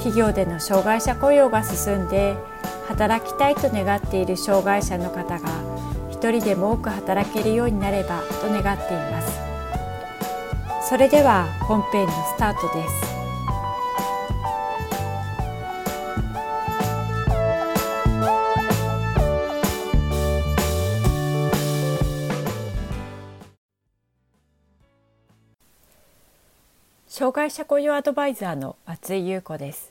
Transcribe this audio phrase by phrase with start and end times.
[0.00, 2.34] 企業での障害者雇用が進んで
[2.88, 5.48] 働きたいと願っている障害者の方が
[6.10, 9.38] 一人でも多く働けるようになればと願っています。
[10.88, 13.20] それでは本編のスタートです。
[27.06, 29.89] 障害者雇用アドバイザーの松井優子です。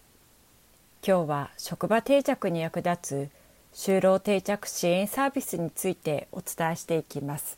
[1.06, 3.30] 今日は職場定着に役立つ
[3.74, 7.58] 就労定着支援サービスについてお伝えしていきます。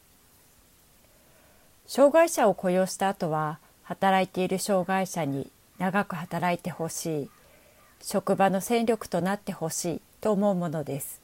[1.87, 7.29] 障害者を雇用した後は働いている障害者に長く働いてほしい
[8.01, 11.19] 職場の戦力となってほしいと思うものです。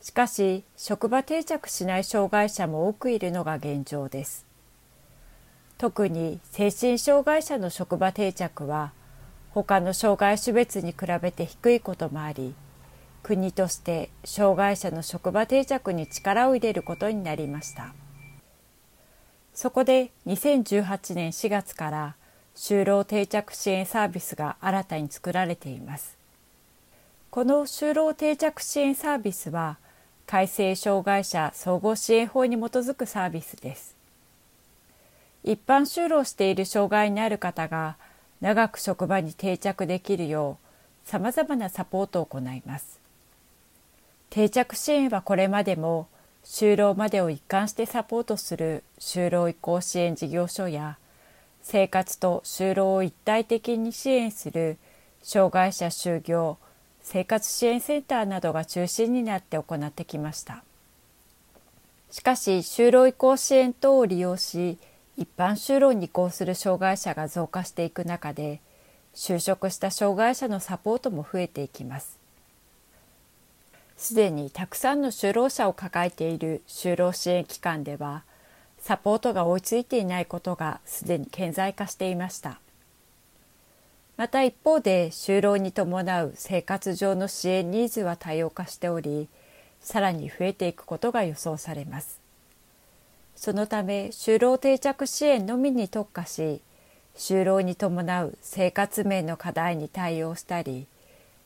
[0.00, 4.44] しかし職場定着しない障害者も多くいるのが現状です。
[5.78, 8.90] 特に精神障害者の職場定着は
[9.54, 12.54] 他の障害種別に比べて低いこともあり
[13.22, 17.94] 国として障害者の職場定着に力を入れることになりました。
[19.54, 22.16] そこで2018年4月から
[22.56, 26.16] 就労定着支援サービスが新たに作られています。
[27.30, 29.78] この就労定着支援サービスは
[30.26, 33.94] 改正障害者総合支援法に基づくサービスです。
[35.44, 37.96] 一般就労している障害にある方が
[38.42, 40.58] 長く職場に定着できるよ
[41.06, 42.98] うさまざまなサポートを行います。
[44.30, 46.08] 定着支援はこれまでも
[46.44, 50.98] 就労までを一貫してサポートする就労移行支援事業所や
[51.62, 54.76] 生活と就労を一体的に支援する
[55.22, 56.58] 障害者就業
[57.00, 60.64] 生活支援センターなどが中心になって行ってきました。
[62.10, 64.78] しかし就労移行支援等を利用し
[65.16, 68.60] 一般就労に移行する障害者が増加していく中で
[69.14, 72.18] 就職した障害者のサポートも増えていきます。
[73.96, 78.24] すでにたくさんの就労者を抱えている就労支援機関では
[78.78, 82.58] サポートが追いついていないことがすでに顕在化していました。
[84.16, 89.28] また一方で就労に伴う生活上の支援ニーズは多様化しており
[89.80, 92.21] さらに増えていくことが予想されます。
[93.36, 96.60] そのため就労定着支援のみに特化し
[97.16, 100.86] 就労に伴う生活面の課題に対応したり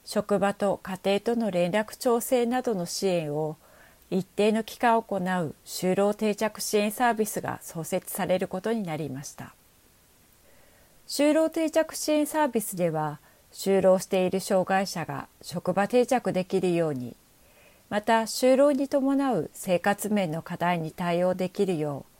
[0.04, 3.56] 職場と家庭との連絡調整などの支援を
[4.08, 9.54] 一定の期間行う就労定着支援サービスが創設されることになりました。
[11.08, 13.20] 就労定着支援サービスでは
[13.52, 17.16] 就労している障害者が職場定着できるように
[17.88, 22.16] また就労に伴う生活面の課題に対応できるよう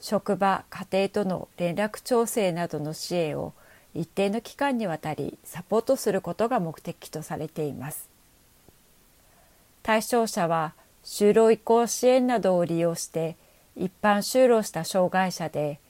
[0.00, 3.52] 職場家庭との連絡調整などの支援を
[3.94, 8.08] 一定の期間にわたりサポートすることが目的とされています。
[9.82, 10.74] 対象者は
[11.04, 13.36] 就労移行支援などを利用して
[13.74, 15.80] 一般就労した障害者で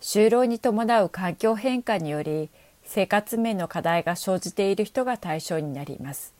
[0.00, 2.50] 就労に伴う環境変化により
[2.84, 6.33] 生活面の課題が生じている人が対象になります。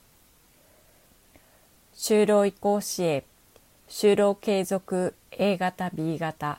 [1.96, 3.22] 就労移行支援
[3.88, 6.58] 就労継続 A 型 B 型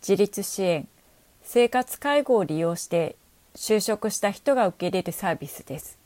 [0.00, 0.86] 自立支援
[1.42, 3.16] 生活介護を利用して
[3.56, 5.98] 就職した人が受け入れるサービスです。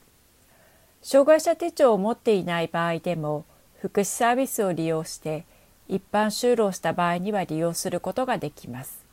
[1.03, 3.45] 障害者手帳を持っていない場合でも
[3.81, 5.45] 福祉サービスを利用して
[5.87, 9.05] 一般就労した場合には利用することができます。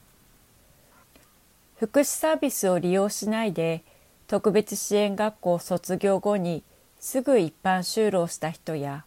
[1.76, 3.84] 福祉サービスを利用しないで
[4.28, 6.64] 特別支援学校卒業後に
[7.02, 9.04] すぐ一般就労した人や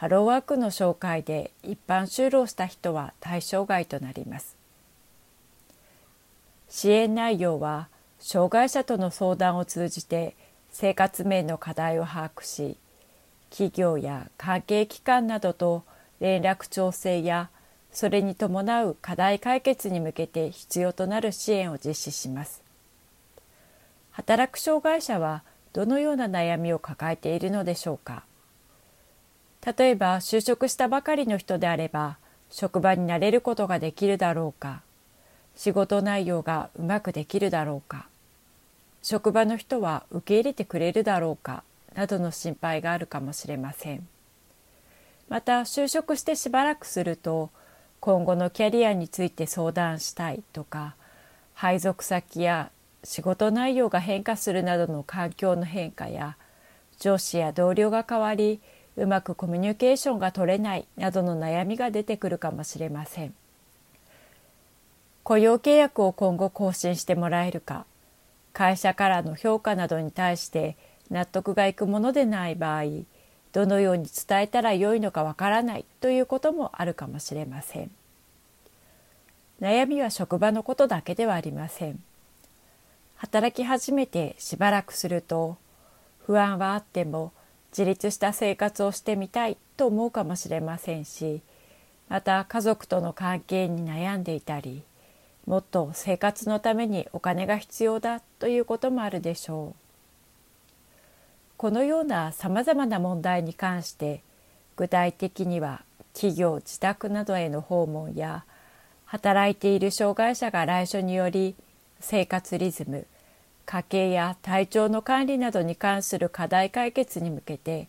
[0.00, 4.56] ハローワークの紹介で一般就労した人は対象外となります。
[6.70, 7.88] 支援内容は
[8.18, 10.36] 障害者との相談を通じて
[10.70, 12.78] 生活面の課題を把握し
[13.50, 15.84] 企業や関係機関などと
[16.18, 17.50] 連絡調整や
[17.92, 22.62] それに伴う課題解決に向けて必要となる支援を実施します。
[24.12, 25.42] 働く障害者は
[25.74, 28.24] どのような悩みを抱えているのでしょうか？
[29.64, 32.16] 例えば就職したばかりの人であれば
[32.50, 34.82] 職場に慣れることができるだろうか
[35.56, 38.06] 仕事内容がうまくできるだろうか
[39.02, 41.62] 職場の人は受け入れてくれるだろうか
[41.94, 44.06] などの心配があるかもしれません。
[45.30, 47.50] また就職してしばらくすると
[48.00, 50.96] 今後のキャリアについて相談したいとか
[51.54, 52.70] 配属先や
[53.04, 56.36] 仕事内容が変化するなどの環境の変化や
[56.98, 58.60] 上司や同僚が変わり
[59.00, 63.34] うまくコミュニケーションが取れないなどの悩みが出てくるかもしれません。
[65.22, 67.86] 雇用契約を今後更新してもらえるか
[68.52, 70.76] 会社からの評価などに対して
[71.10, 72.84] 納得がいくものでない場合
[73.52, 77.90] どのように伝えたらよいのかわからないということもあるかもしれません。
[79.62, 82.02] 悩みは職場のことだけではありません。
[83.16, 85.56] 働き始めてしばらくすると
[86.26, 87.32] 不安はあっても
[87.70, 91.42] 自立した生活をしてみたいと思うかもしれませんし
[92.08, 94.82] また家族との関係に悩んでいたり
[95.46, 99.80] もっと生活のためにお金が必要だということもあるでしょう。
[101.56, 104.22] このようなさまざまな問題に関して
[104.76, 105.82] 具体的には
[106.14, 108.44] 企業自宅などへの訪問や
[109.04, 111.54] 働いている障害者が来所により
[112.00, 113.06] 生活リズム
[113.70, 117.86] 家計や体調の管理などに関する課題解決に向けて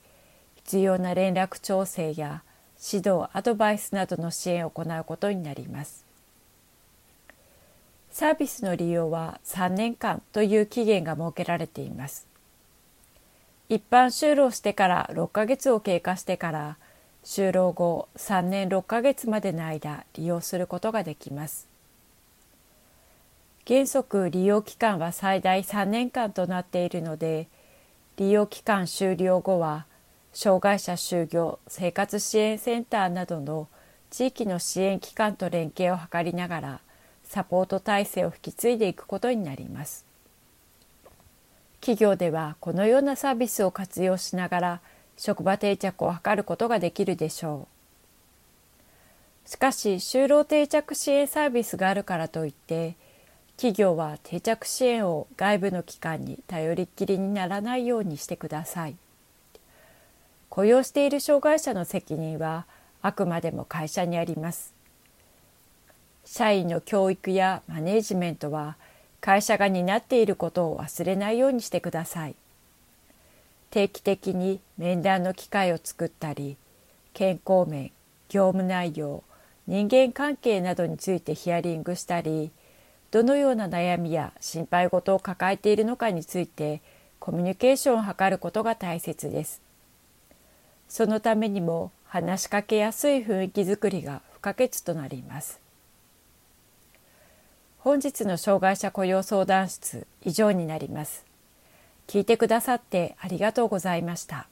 [0.57, 2.43] 必要な連絡調整や
[2.79, 6.05] 指導アドバイスなどの支援を行うことになります。
[8.11, 12.27] サービスの利用は3年間という期限が設けられています。
[13.67, 16.77] 一般就労してから6ヶ月を経過してから
[17.23, 21.70] 就労後3年6ヶ月までの間利用することができます。
[23.67, 27.47] 原則利用期間は最大3年間となっているので
[28.17, 29.85] 利用期間終了後は
[30.33, 33.67] 障害者就業生活支援センターなどの
[34.09, 36.79] 地域の支援機関と連携を図りながら
[37.23, 40.05] サポート体制を引き継いでいくことになります。
[41.79, 44.81] 企業ではこのようなサービスを活用しながら
[45.17, 47.67] 職場定着を図ることができるでしょ
[49.45, 49.49] う。
[49.49, 52.95] しかし就労定着支援サービスがあるからといって
[53.61, 58.95] 企業は定着支援を外部の機関に頼りっきりにならないようにしてください。
[60.49, 62.65] 雇用している障害者の責任は
[63.03, 64.73] あくまでも会社にあります。
[66.25, 68.77] 社員の教育やマネージメントは
[69.19, 72.35] 会社が担っていることを忘れないようにしてください。
[73.69, 76.57] 定期的に面談の機会を作ったり
[77.13, 77.91] 健康面
[78.27, 79.23] 業務内容
[79.67, 82.49] 人間関係などについてヒアリングしたり
[83.11, 86.81] どのような悩みや心配事を抱えているのかについて
[87.19, 89.61] コミュニケーションを図ることが大切です。
[90.87, 95.59] そのためにも話しかけやすい雰囲気づくりが不可欠となります。
[97.79, 101.25] 本日の障害者雇用相談室以上になります。
[102.07, 104.47] 聞いてくださってありがとうございました。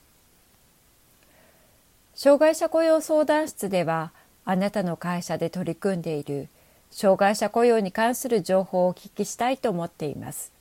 [2.15, 4.11] 障害者雇用相談室では
[4.45, 6.49] あなたの会社で取り組んでいる
[6.91, 10.51] 障害者雇用に関する情報をお聞きしたいと思っています。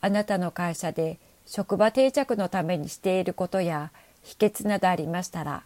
[0.00, 3.92] あなたの会社で職場定着のためにしていることや
[4.22, 5.62] 秘訣などありましたら、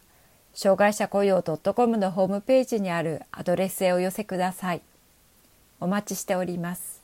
[0.55, 4.82] 障害者雇用 .com のホームページにあるアドレスへお寄せください。
[5.80, 7.00] お待ちしております。